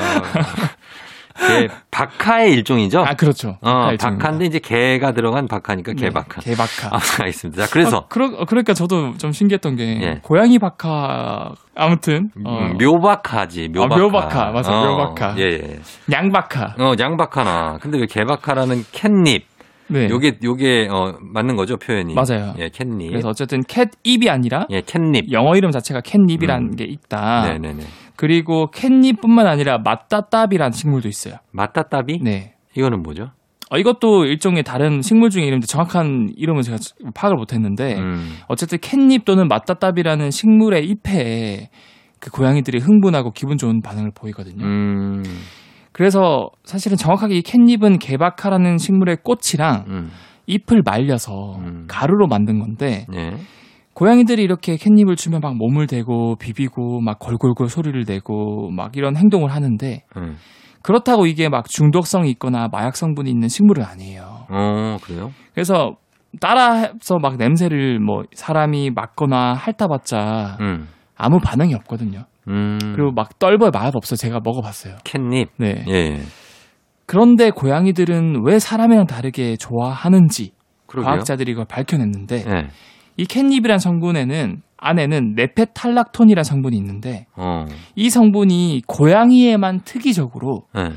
[1.37, 3.01] 개, 박하의 일종이죠?
[3.01, 3.59] 아 그렇죠.
[3.61, 4.23] 어, 박하 일종입니다.
[4.25, 6.40] 박하인데 이제 개가 들어간 박하니까 네, 개박하.
[6.40, 6.88] 개박하.
[6.92, 7.66] 아, 알겠습니다.
[7.66, 10.20] 자, 그래서 어, 그러, 어, 그러니까 저도 좀 신기했던 게 예.
[10.23, 13.94] 고양이 박하 아무튼 어, 음, 묘박하지, 묘박하.
[13.94, 14.51] 아, 묘박하.
[14.53, 15.35] 맞아, 묘박하.
[15.38, 15.81] 예, 예.
[16.12, 16.75] 양박하.
[16.79, 17.79] 어, 양박하나.
[17.81, 19.54] 근데 왜 개박하라는 캣닙.
[19.88, 20.09] 네.
[20.09, 22.14] 요게, 요게, 어, 맞는 거죠, 표현이.
[22.14, 22.55] 맞아요.
[22.59, 23.11] 예, 캣닙.
[23.11, 25.31] 그래서 어쨌든 캣입이 아니라 예, 캣닙.
[25.33, 26.77] 영어 이름 자체가 캣닙이라는 음.
[26.77, 27.47] 게 있다.
[27.47, 27.85] 네네네.
[28.16, 31.35] 그리고 캣닙뿐만 아니라 마따따비라는 식물도 있어요.
[31.53, 32.20] 마따따비?
[32.23, 32.55] 네.
[32.77, 33.31] 이거는 뭐죠?
[33.70, 36.77] 어, 이것도 일종의 다른 식물 중에 이름인데 정확한 이름은 제가
[37.14, 38.37] 파악을 못했는데 음.
[38.47, 41.70] 어쨌든 캣닙 또는 마따따비라는 식물의 잎에
[42.20, 44.64] 그 고양이들이 흥분하고 기분 좋은 반응을 보이거든요.
[44.64, 45.23] 음.
[45.94, 50.11] 그래서 사실은 정확하게 이 캣닙은 개박하라는 식물의 꽃이랑 음.
[50.46, 51.85] 잎을 말려서 음.
[51.88, 53.30] 가루로 만든 건데 예.
[53.94, 59.52] 고양이들이 이렇게 캣닙을 주면 막 몸을 대고 비비고 막 골골골 소리를 내고 막 이런 행동을
[59.52, 60.37] 하는데 음.
[60.83, 64.46] 그렇다고 이게 막 중독성이 있거나 마약 성분이 있는 식물은 아니에요.
[64.50, 65.30] 어, 그래요?
[65.54, 65.94] 그래서
[66.40, 70.88] 따라해서 막 냄새를 뭐 사람이 맡거나 핥아봤자 음.
[71.16, 72.24] 아무 반응이 없거든요.
[72.48, 72.78] 음.
[72.94, 74.96] 그리고 막 떨벌 맛 없어 제가 먹어봤어요.
[75.04, 75.50] 캣닙.
[75.59, 75.85] 네.
[75.88, 76.20] 예.
[77.07, 80.52] 그런데 고양이들은 왜 사람이랑 다르게 좋아하는지
[80.87, 81.11] 그러게요.
[81.11, 82.68] 과학자들이 이걸 밝혀냈는데 예.
[83.16, 87.64] 이 캣닙이란 성분에는 안에는 네페탈락톤이라는 성분이 있는데 어.
[87.94, 90.90] 이 성분이 고양이에만 특이적으로 예.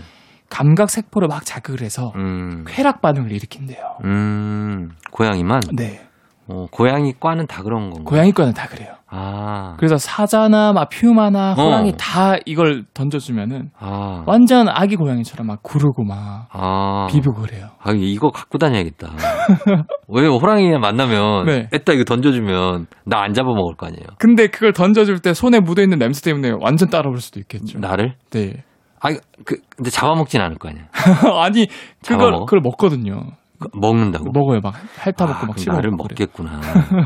[0.49, 2.63] 감각 세포를 막 자극을 해서 음.
[2.67, 3.97] 쾌락 반응을 일으킨대요.
[4.05, 4.89] 음.
[5.11, 5.61] 고양이만?
[5.73, 6.06] 네.
[6.49, 8.09] 어, 고양이 과는 다 그런 건가?
[8.09, 8.93] 고양이과는 다 그래요.
[9.09, 9.75] 아.
[9.77, 11.97] 그래서 사자나 막 퓨마나 호랑이 어.
[11.97, 14.23] 다 이걸 던져주면은 아.
[14.25, 17.07] 완전 아기 고양이처럼 막 구르고 막 아.
[17.09, 17.67] 비비고 그래요.
[17.81, 19.07] 아, 이거 갖고 다녀야겠다.
[20.09, 21.69] 왜냐면 호랑이 만나면 네.
[21.73, 24.05] 애따 이거 던져주면 나 안 잡아먹을 거 아니에요.
[24.19, 27.79] 근데 그걸 던져줄 때 손에 묻어있는 냄새 때문에 완전 따라올 수도 있겠죠.
[27.79, 28.15] 나를?
[28.31, 28.63] 네.
[29.01, 29.09] 아,
[29.45, 30.83] 그 근데 잡아먹진 않을 거 아니야.
[31.43, 31.67] 아니
[32.05, 32.45] 그걸 잡아먹어?
[32.45, 33.21] 그걸 먹거든요.
[33.59, 34.31] 그, 먹는다고.
[34.31, 34.59] 먹어요.
[34.61, 35.91] 막 핥아먹고 아, 막 씹어 나를.
[35.91, 36.61] 먹겠구나.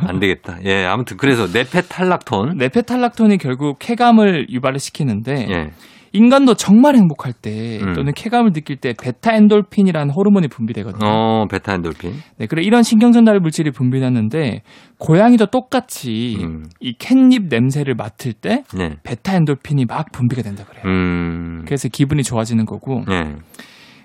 [0.07, 0.57] 안 되겠다.
[0.65, 2.57] 예, 아무튼 그래서 네페탈락톤.
[2.59, 5.71] 네페탈락톤이 결국 쾌감을 유발을 시키는데 예.
[6.13, 7.93] 인간도 정말 행복할 때 음.
[7.93, 11.07] 또는 쾌감을 느낄 때 베타 엔돌핀이라는 호르몬이 분비되거든요.
[11.09, 12.11] 어, 베타엔돌핀.
[12.37, 14.61] 네, 그래 이런 신경 전달 물질이 분비되는데
[14.97, 16.65] 고양이도 똑같이 음.
[16.81, 18.97] 이 캣닙 냄새를 맡을 때 네.
[19.03, 20.83] 베타 엔돌핀이 막 분비가 된다 그래요.
[20.85, 21.61] 음.
[21.65, 23.05] 그래서 기분이 좋아지는 거고.
[23.09, 23.35] 예.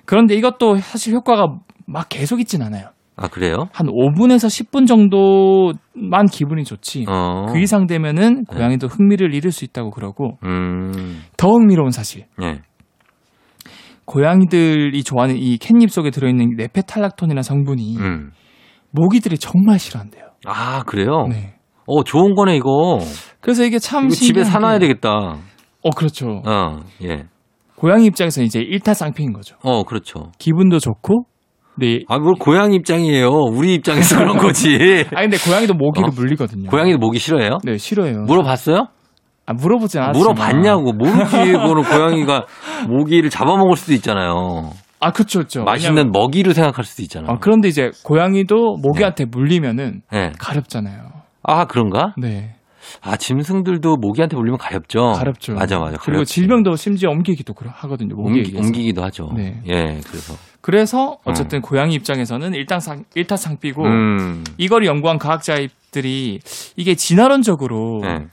[0.07, 2.89] 그런데 이것도 사실 효과가 막 계속 있진 않아요.
[3.19, 3.69] 아, 그래요?
[3.73, 7.07] 한 5분에서 10분 정도만 기분이 좋지.
[7.09, 7.47] 어.
[7.51, 11.23] 그 이상 되면은 고양이도 흥미를 잃을 수 있다고 그러고 음.
[11.37, 12.27] 더 흥미로운 사실.
[12.43, 12.61] 예.
[14.05, 18.31] 고양이들이 좋아하는 이 캣닙 속에 들어있는 네페탈락톤이라는 성분이 음.
[18.93, 20.25] 모기들이 정말 싫어한대요.
[20.47, 21.27] 아, 그래요?
[21.29, 21.55] 네.
[21.87, 22.99] 어, 좋은 거네, 이거.
[23.41, 25.11] 그래서 이게 참 이거 집에 사놔야 게- 되겠다.
[25.83, 26.43] 어, 그렇죠.
[26.47, 27.25] 어, 예.
[27.77, 29.57] 고양이 입장에서 이제 일타쌍피인 거죠.
[29.63, 30.33] 어, 그렇죠.
[30.39, 31.27] 기분도 좋고,
[31.79, 32.01] 네.
[32.09, 33.29] 아, 뭘 고양이 입장이에요.
[33.29, 35.05] 우리 입장에서 그런 거지.
[35.15, 36.13] 아 근데 고양이도 모기를 어?
[36.15, 36.71] 물리거든요.
[36.71, 37.59] 고양이도 모기 싫어해요?
[37.65, 38.23] 네 싫어해요.
[38.23, 38.87] 물어봤어요?
[39.49, 40.19] 아, 물어보진 않았지만.
[40.35, 40.93] 물어봤냐고.
[40.95, 41.53] 모르지.
[41.53, 42.47] 그거는 고양이가
[42.89, 44.71] 모기를 잡아먹을 수도 있잖아요.
[44.99, 45.63] 아 그렇죠, 그렇죠.
[45.65, 47.31] 맛있는 먹이로 생각할 수도 있잖아요.
[47.31, 50.33] 아, 그런데 이제 고양이도 모기한테 물리면은 네.
[50.39, 50.99] 가렵잖아요.
[51.43, 52.15] 아, 그런가?
[52.17, 52.56] 네,
[53.01, 55.13] 아, 짐승들도 모기한테 물리면 가렵죠.
[55.13, 55.55] 가렵죠.
[55.55, 55.97] 맞아, 맞아.
[55.99, 56.35] 그리고 가렵지.
[56.35, 58.15] 질병도 심지어 옮기기도 하거든요.
[58.17, 58.57] 모기에 옮기.
[58.57, 59.31] 옮기기도 하죠.
[59.37, 59.61] 네.
[59.69, 60.35] 예, 그래서.
[60.61, 64.45] 그래서 어쨌든 고양이 입장에서는 일타상 일타상피고 음.
[64.59, 66.41] 이걸 연구한 과학자들이
[66.77, 68.27] 이게 진화론적으로 네.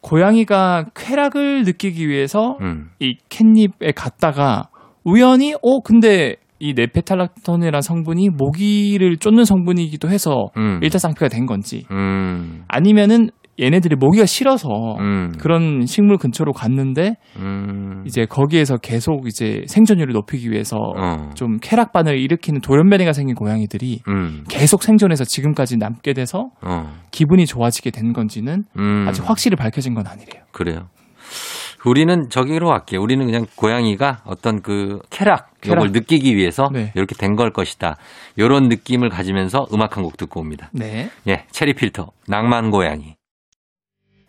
[0.00, 2.90] 고양이가 쾌락을 느끼기 위해서 음.
[2.98, 4.68] 이 캣닙에 갔다가
[5.04, 10.80] 우연히 어 근데 이 네페탈락톤이라는 성분이 모기를 쫓는 성분이기도 해서 음.
[10.82, 12.64] 일타상피가 된 건지 음.
[12.68, 13.28] 아니면은
[13.60, 15.32] 얘네들이 모기가 싫어서 음.
[15.38, 18.04] 그런 식물 근처로 갔는데 음.
[18.06, 21.30] 이제 거기에서 계속 이제 생존율을 높이기 위해서 어.
[21.34, 24.44] 좀 쾌락반을 일으키는 돌연변이가 생긴 고양이들이 음.
[24.48, 26.92] 계속 생존해서 지금까지 남게 돼서 어.
[27.10, 29.06] 기분이 좋아지게 된 건지는 음.
[29.08, 30.42] 아직 확실히 밝혀진 건 아니래요.
[30.52, 30.88] 그래요.
[31.84, 33.00] 우리는 저기로 갈게요.
[33.00, 35.84] 우리는 그냥 고양이가 어떤 그 쾌락, 쾌락.
[35.84, 36.90] 이걸 느끼기 위해서 네.
[36.96, 37.96] 이렇게 된 걸 것이다.
[38.36, 40.68] 이런 느낌을 가지면서 음악 한 곡 듣고 옵니다.
[40.72, 41.10] 네.
[41.28, 43.14] 예, 체리 필터, 낭만 고양이.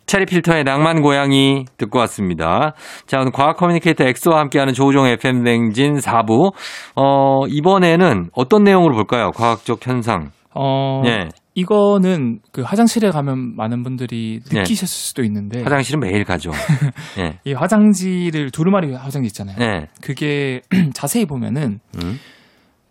[0.08, 2.74] 체리 필터의 낭만 고양이 듣고 왔습니다.
[3.06, 6.54] 자, 오늘 과학 커뮤니케이터 엑소와 함께하는 조우종의 FM 대행진 4부.
[6.96, 9.32] 어, 이번에는 어떤 내용으로 볼까요?
[9.36, 10.32] 과학적 현상.
[10.60, 11.30] 어 예.
[11.54, 14.60] 이거는 그 화장실에 가면 많은 분들이 네.
[14.62, 16.50] 느끼셨을 수도 있는데 화장실은 매일 가죠.
[17.20, 17.38] 예.
[17.46, 19.58] 이 화장지를 두루마리 화장지 있잖아요.
[19.60, 19.88] 예.
[20.02, 20.62] 그게
[20.96, 22.20] 자세히 보면은 음.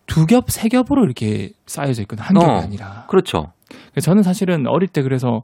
[0.07, 2.24] 두 겹, 세 겹으로 이렇게 쌓여져 있거든요.
[2.24, 2.61] 한 겹이 어.
[2.62, 3.07] 아니라.
[3.09, 3.46] 그렇죠.
[4.00, 5.42] 저는 사실은 어릴 때 그래서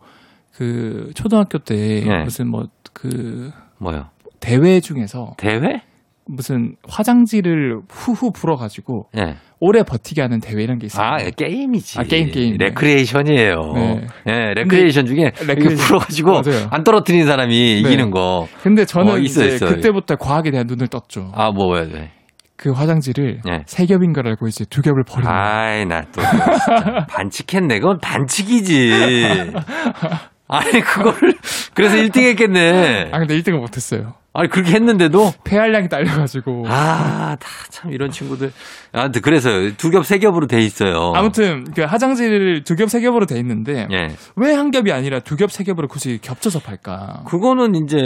[0.54, 2.22] 그 초등학교 때 네.
[2.24, 4.06] 무슨 뭐 그 뭐요?
[4.40, 5.82] 대회 중에서 대회?
[6.24, 9.34] 무슨 화장지를 후후 불어가지고 예.
[9.58, 11.04] 오래 버티게 하는 대회 이런 게 있어요.
[11.04, 11.98] 아, 게임이지.
[11.98, 12.56] 아, 게임, 게임.
[12.58, 13.54] 레크레이션이에요.
[13.74, 14.06] 네.
[14.28, 15.76] 예, 레크레이션 중에 레크레이션.
[15.76, 16.68] 풀어가지고 맞아요.
[16.70, 17.78] 안 떨어뜨리는 사람이 네.
[17.80, 18.46] 이기는 거.
[18.62, 19.70] 근데 저는 어, 있어요, 이제 있어요.
[19.70, 21.32] 그때부터 과학에 대한 눈을 떴죠.
[21.34, 22.12] 아, 뭐야, 돼.
[22.56, 23.62] 그 화장지를 네.
[23.66, 25.28] 세 겹인 걸 알고 이제 두 겹을 버리는.
[25.28, 26.22] 아이, 나 또.
[26.22, 27.80] 진짜 반칙했네.
[27.80, 28.92] 그건 반칙이지.
[30.52, 31.34] 아니, 그거를.
[31.74, 33.10] 그래서 1등 했겠네.
[33.12, 34.14] 아 근데 1등을 못했어요.
[34.34, 35.32] 아니, 그렇게 했는데도.
[35.44, 36.64] 폐활량이 딸려가지고.
[36.68, 38.50] 아, 다 참 이런 친구들.
[38.92, 41.12] 아, 그래서 두 겹, 세 겹으로 돼 있어요.
[41.14, 44.08] 아무튼 그 화장지를 두 겹 세 겹으로 돼 있는데 예.
[44.36, 47.24] 왜한 겹이 아니라 두 겹 세 겹으로 굳이 겹쳐서 팔까?
[47.26, 47.98] 그거는 이제,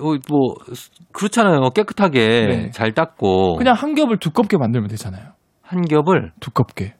[0.00, 0.54] 어, 뭐,
[1.12, 1.70] 그렇잖아요.
[1.74, 2.70] 깨끗하게 네.
[2.72, 3.56] 잘 닦고.
[3.56, 5.32] 그냥 한 겹을 두껍게 만들면 되잖아요.
[5.62, 6.94] 한 겹을, 두껍게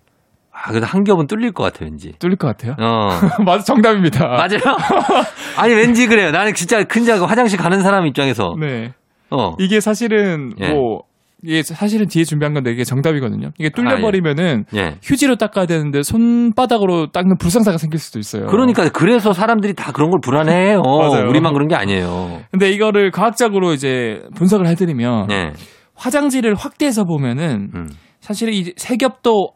[0.61, 2.13] 아, 근데 한 겹은 뚫릴 것 같아, 왠지.
[2.19, 2.75] 뚫릴 것 같아요.
[2.81, 3.09] 어.
[3.45, 4.27] 맞아 정답입니다.
[4.27, 4.77] 맞아요?
[5.57, 6.31] 아니, 왠지 그래요.
[6.33, 8.55] 나는 진짜 큰 작, 화장실 가는 사람 입장에서.
[8.59, 8.93] 네.
[9.31, 9.55] 어.
[9.59, 10.71] 이게 사실은 예.
[10.73, 11.03] 뭐
[11.45, 13.51] 이게 사실은 뒤에 준비한 건데 이게 정답이거든요.
[13.59, 14.97] 이게 뚫려 버리면은 예.
[15.03, 18.47] 휴지로 닦아야 되는데 손바닥으로 닦는 불상사가 생길 수도 있어요.
[18.47, 20.83] 그러니까 그래서 사람들이 다 그런 걸 불안해해요.
[20.83, 21.29] 맞아요.
[21.29, 22.41] 우리만 그런 게 아니에요.
[22.51, 25.53] 근데 이거를 과학적으로 이제 분석을 해드리면 예.
[25.95, 27.89] 화장지를 확대해서 보면은 음.
[28.21, 29.51] 사실 이 세 겹도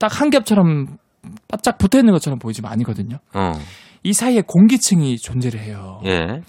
[0.00, 0.86] 딱 한 겹처럼
[1.46, 3.18] 바짝 붙어 있는 것처럼 보이지만 아니거든요.
[3.34, 3.52] 어.
[4.02, 6.00] 이 사이에 공기층이 존재를 해요.
[6.06, 6.40] 예.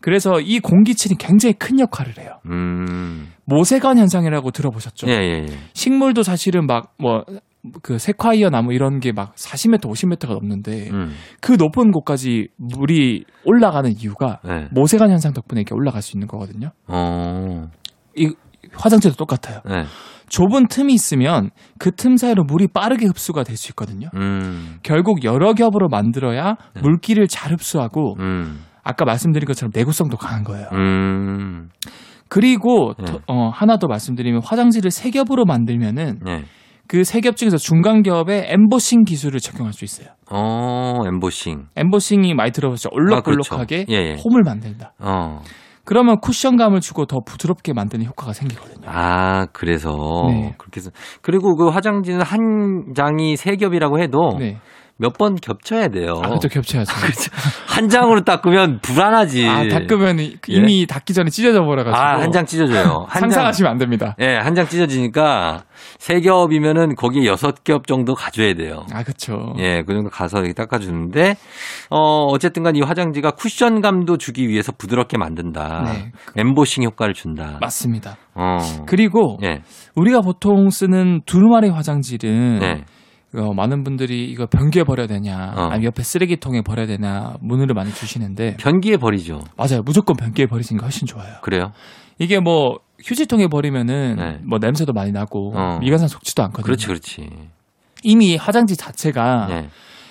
[0.00, 2.38] 그래서 이 공기층이 굉장히 큰 역할을 해요.
[2.46, 3.32] 음.
[3.46, 5.08] 모세관 현상이라고 들어보셨죠?
[5.08, 5.58] 예, 예, 예.
[5.72, 7.24] 식물도 사실은 막 뭐
[7.82, 11.10] 그 세콰이어 나무 이런 게 막 40m, 50m가 넘는데 음.
[11.40, 14.68] 그 높은 곳까지 물이 올라가는 이유가 예.
[14.70, 16.70] 모세관 현상 덕분에 이렇게 올라갈 수 있는 거거든요.
[16.86, 17.68] 어.
[18.16, 18.32] 이
[18.72, 19.60] 화장지도 똑같아요.
[19.70, 19.84] 예.
[20.28, 24.08] 좁은 틈이 있으면 그 틈 사이로 물이 빠르게 흡수가 될 수 있거든요.
[24.14, 24.78] 음.
[24.82, 26.80] 결국 여러 겹으로 만들어야 네.
[26.82, 28.64] 물기를 잘 흡수하고 음.
[28.84, 30.66] 아까 말씀드린 것처럼 내구성도 강한 거예요.
[30.72, 31.68] 음.
[32.28, 33.04] 그리고 네.
[33.06, 36.44] 더- 어, 하나 더 말씀드리면 화장지를 세 겹으로 만들면은 예.
[36.86, 40.08] 그세 겹 중에서 중간 겹에 엠보싱 기술을 적용할 수 있어요.
[40.30, 41.66] 어, 엠보싱.
[41.76, 42.88] 엠보싱이 많이 들어보셨죠?
[42.92, 43.92] 올록볼록하게 아, 그렇죠.
[43.92, 44.16] 예, 예.
[44.24, 44.92] 홈을 만든다.
[45.00, 45.40] 어.
[45.88, 48.86] 그러면 쿠션감을 주고 더 부드럽게 만드는 효과가 생기거든요.
[48.86, 49.88] 아, 그래서
[50.28, 50.54] 네.
[50.58, 50.90] 그렇게 해서
[51.22, 54.58] 그리고 그 화장지는 한 장이 세 겹이라고 해도 네.
[55.00, 56.14] 몇 번 겹쳐야 돼요.
[56.22, 56.48] 아, 그렇죠.
[56.48, 56.92] 겹쳐야죠.
[57.68, 59.48] 한 장으로 닦으면 불안하지.
[59.48, 61.96] 아, 닦으면 이- 이미 닦기 전에 찢어져 버려가지고.
[61.96, 62.00] 예.
[62.00, 63.06] 아, 한 장 찢어져요.
[63.08, 63.30] 한 장.
[63.30, 64.16] 상상하시면 안 됩니다.
[64.20, 65.62] 예, 한 장 찢어지니까
[65.98, 68.84] 세 겹이면은 거기에 여섯 겹 정도 가져야 돼요.
[68.92, 69.54] 아, 그쵸.
[69.58, 71.36] 예, 그 정도 가서 이렇게 닦아주는데,
[71.90, 75.82] 어, 어쨌든 간 이 화장지가 쿠션감도 주기 위해서 부드럽게 만든다.
[75.86, 76.12] 네.
[76.36, 77.56] 엠보싱 효과를 준다.
[77.60, 78.16] 맞습니다.
[78.34, 78.58] 어.
[78.86, 79.62] 그리고 예,
[79.96, 82.84] 우리가 보통 쓰는 두루마리 화장지는 네.
[83.38, 85.62] 어, 많은 분들이 이거 변기에 버려야 되냐, 어.
[85.70, 89.40] 아니면 옆에 쓰레기통에 버려야 되냐 문의를 많이 주시는데 변기에 버리죠.
[89.56, 89.82] 맞아요.
[89.84, 91.34] 무조건 변기에 버리시는 게 훨씬 좋아요.
[91.42, 91.72] 그래요?
[92.18, 94.38] 이게 뭐 휴지통에 버리면은 네.
[94.44, 95.78] 뭐 냄새도 많이 나고 어.
[95.80, 96.64] 미관상 속지도 않거든요.
[96.64, 97.30] 그렇지, 그렇지.
[98.02, 99.68] 이미 화장지 자체가 예.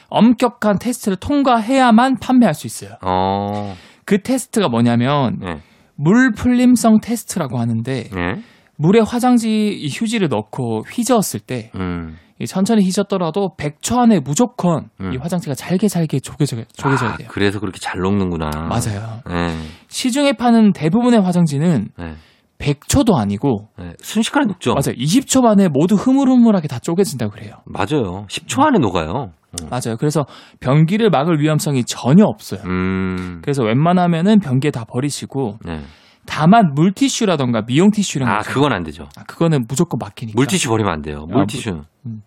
[0.10, 2.92] 엄격한 테스트를 통과해야만 판매할 수 있어요.
[3.02, 5.62] 어, 그 테스트가 뭐냐면 예,
[5.96, 8.42] 물 풀림성 테스트라고 하는데 예,
[8.78, 12.18] 물에 화장지 이 휴지를 넣고 휘저었을 때 음.
[12.40, 15.12] 이 천천히 휘젓더라도 100초 안에 무조건 음.
[15.13, 17.28] 이 화장지가 잘게 잘게 조개져야, 조개져야 아, 돼요.
[17.32, 18.52] 그래서 그렇게 잘 녹는구나.
[18.70, 19.22] 맞아요.
[19.32, 19.56] 예,
[19.88, 22.16] 시중에 파는 대부분의 화장지는 예,
[22.60, 23.94] 100초도 아니고 예.
[24.00, 24.72] 순식간에 녹죠?
[24.74, 24.96] 맞아요.
[24.96, 27.56] 20초 만에 모두 흐물흐물하게 다 쪼개진다고 그래요.
[27.66, 28.26] 맞아요.
[28.30, 29.32] 10초 안에 녹아요.
[29.62, 29.66] 어.
[29.72, 29.98] 맞아요.
[29.98, 30.26] 그래서
[30.60, 32.62] 변기를 막을 위험성이 전혀 없어요.
[32.66, 33.40] 음.
[33.42, 35.82] 그래서 웬만하면은 변기에 다 버리시고 네.
[36.28, 38.42] 다만 물티슈라던가 미용 티슈 이런 거 아.
[38.42, 39.10] 그건 안 되죠.
[39.16, 40.36] 아, 그거는 무조건 막히니까.
[40.38, 41.26] 물티슈 버리면 안 돼요.
[41.32, 41.84] 아, 물티슈.
[42.06, 42.22] 음.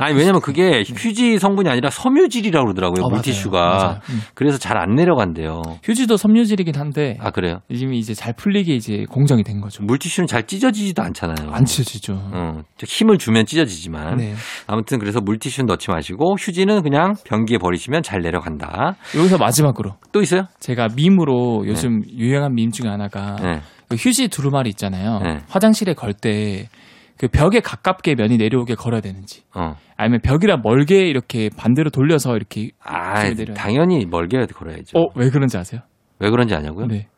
[0.00, 0.04] 응.
[0.04, 3.04] 아니, 왜냐면 그게 휴지 성분이 아니라 섬유질이라고 그러더라고요.
[3.04, 3.16] 어, 맞아요.
[3.16, 3.60] 물티슈가.
[3.60, 4.00] 맞아요.
[4.10, 4.20] 음.
[4.34, 5.62] 그래서 잘 안 내려간대요.
[5.82, 7.60] 휴지도 섬유질이긴 한데 아, 그래요?
[7.70, 9.82] 이미 이제 잘 풀리게 이제 공정이 된 거죠.
[9.84, 11.50] 물티슈는 잘 찢어지지도 않잖아요.
[11.50, 12.12] 안 찢어지죠.
[12.14, 14.16] 어, 힘을 주면 찢어지지만.
[14.16, 14.34] 네.
[14.66, 18.96] 아무튼 그래서 물티슈는 넣지 마시고 휴지는 그냥 변기에 버리시면 잘 내려간다.
[19.16, 20.42] 여기서 마지막으로 또 있어요?
[20.60, 23.60] 제가 밈으로 요즘 유행한 밈 중에 하나가 네.
[23.88, 25.20] 그 휴지 두루마리 있잖아요.
[25.24, 25.38] 네.
[25.48, 26.68] 화장실에 걸 때
[27.18, 29.74] 그 벽에 가깝게 면이 내려오게 걸어야 되는지 어.
[29.96, 33.14] 아니면 벽이랑 멀게 이렇게 반대로 돌려서 이렇게 아.
[33.54, 34.98] 당연히 멀게 걸어야죠.
[34.98, 35.80] 어왜 그런지 아세요?
[36.18, 36.86] 왜 그런지 아냐고요?
[36.86, 37.08] 네.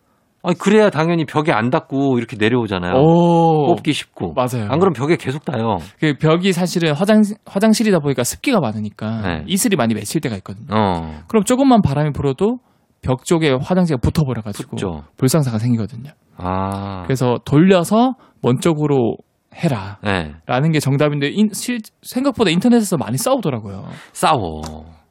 [0.42, 2.94] 아니, 그래야 당연히 벽에 안 닿고 이렇게 내려오잖아요.
[2.94, 4.34] 오 뽑기 쉽고.
[4.34, 4.70] 맞아요.
[4.70, 5.78] 안 그럼 벽에 계속 닿아요.
[5.98, 9.44] 그 벽이 사실은 화장 화장실이다 보니까 습기가 많으니까 네.
[9.46, 10.66] 이슬이 많이 맺힐 때가 있거든요.
[10.70, 11.22] 어.
[11.26, 12.58] 그럼 조금만 바람이 불어도
[13.02, 15.02] 벽 쪽에 화장지가 붙어버려가지고 붙죠.
[15.16, 16.10] 불상사가 생기거든요.
[16.36, 17.02] 아.
[17.04, 19.16] 그래서 돌려서 먼 쪽으로
[19.62, 19.98] 해라.
[20.02, 20.32] 네.
[20.46, 23.86] 라는 게 정답인데 인- 실- 생각보다 인터넷에서 많이 싸우더라고요.
[24.12, 24.62] 싸워.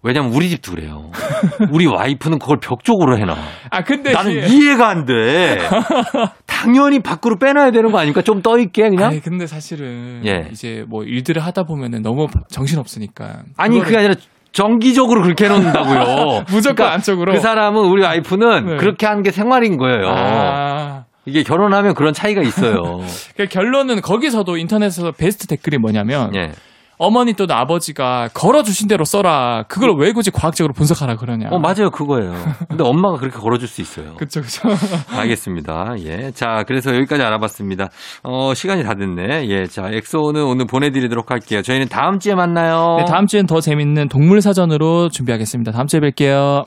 [0.03, 1.09] 왜냐면 우리 집도 그래요.
[1.71, 3.35] 우리 와이프는 그걸 벽 쪽으로 해놔.
[3.71, 5.57] 아 근데 나는 이게- 이해가 안 돼.
[6.45, 8.21] 당연히 밖으로 빼놔야 되는 거 아닙니까?
[8.21, 9.09] 좀 떠 있게 그냥.
[9.09, 10.47] 아니 근데 사실은 예.
[10.51, 13.41] 이제 뭐 일들을 하다 보면은 너무 정신 없으니까.
[13.57, 14.13] 아니 그게 아니라
[14.53, 16.43] 정기적으로 그렇게 해놓는다고요.
[16.49, 17.33] 무조건 그러니까 안쪽으로.
[17.33, 18.77] 그 사람은 우리 와이프는 네.
[18.77, 20.07] 그렇게 하는 게 생활인 거예요.
[20.07, 21.03] 아.
[21.27, 22.81] 이게 결혼하면 그런 차이가 있어요.
[23.35, 26.51] 그 결론은 거기서도 인터넷에서 베스트 댓글이 뭐냐면 예.
[26.99, 29.65] 어머니 또는 아버지가 걸어주신 대로 써라.
[29.67, 31.49] 그걸 왜 굳이 과학적으로 분석하라 그러냐.
[31.51, 32.33] 어 맞아요 그거예요.
[32.67, 34.15] 근데 엄마가 그렇게 걸어줄 수 있어요.
[34.17, 34.67] 그쵸 그쵸.
[35.15, 35.95] 알겠습니다.
[36.05, 36.31] 예.
[36.31, 37.89] 자, 그래서 여기까지 알아봤습니다.
[38.23, 39.47] 어, 시간이 다 됐네.
[39.47, 39.65] 예.
[39.65, 41.61] 자, 엑소는 오늘 보내드리도록 할게요.
[41.61, 42.95] 저희는 다음 주에 만나요.
[42.97, 45.71] 네, 다음 주엔 더 재밌는 동물 사전으로 준비하겠습니다.
[45.73, 46.65] 다음 주에 뵐게요.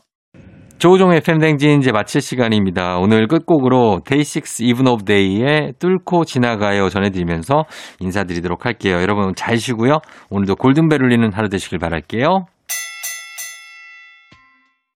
[0.80, 2.96] 조우종의 팬댕진 이제 마칠 시간입니다.
[2.96, 7.64] 오늘 끝곡으로 데이식스 이븐 오브 데이의 뚫고 지나가요 전해드리면서
[8.00, 8.94] 인사드리도록 할게요.
[8.94, 9.98] 여러분 잘 쉬고요.
[10.30, 12.46] 오늘도 골든벨 울리는 하루 되시길 바랄게요.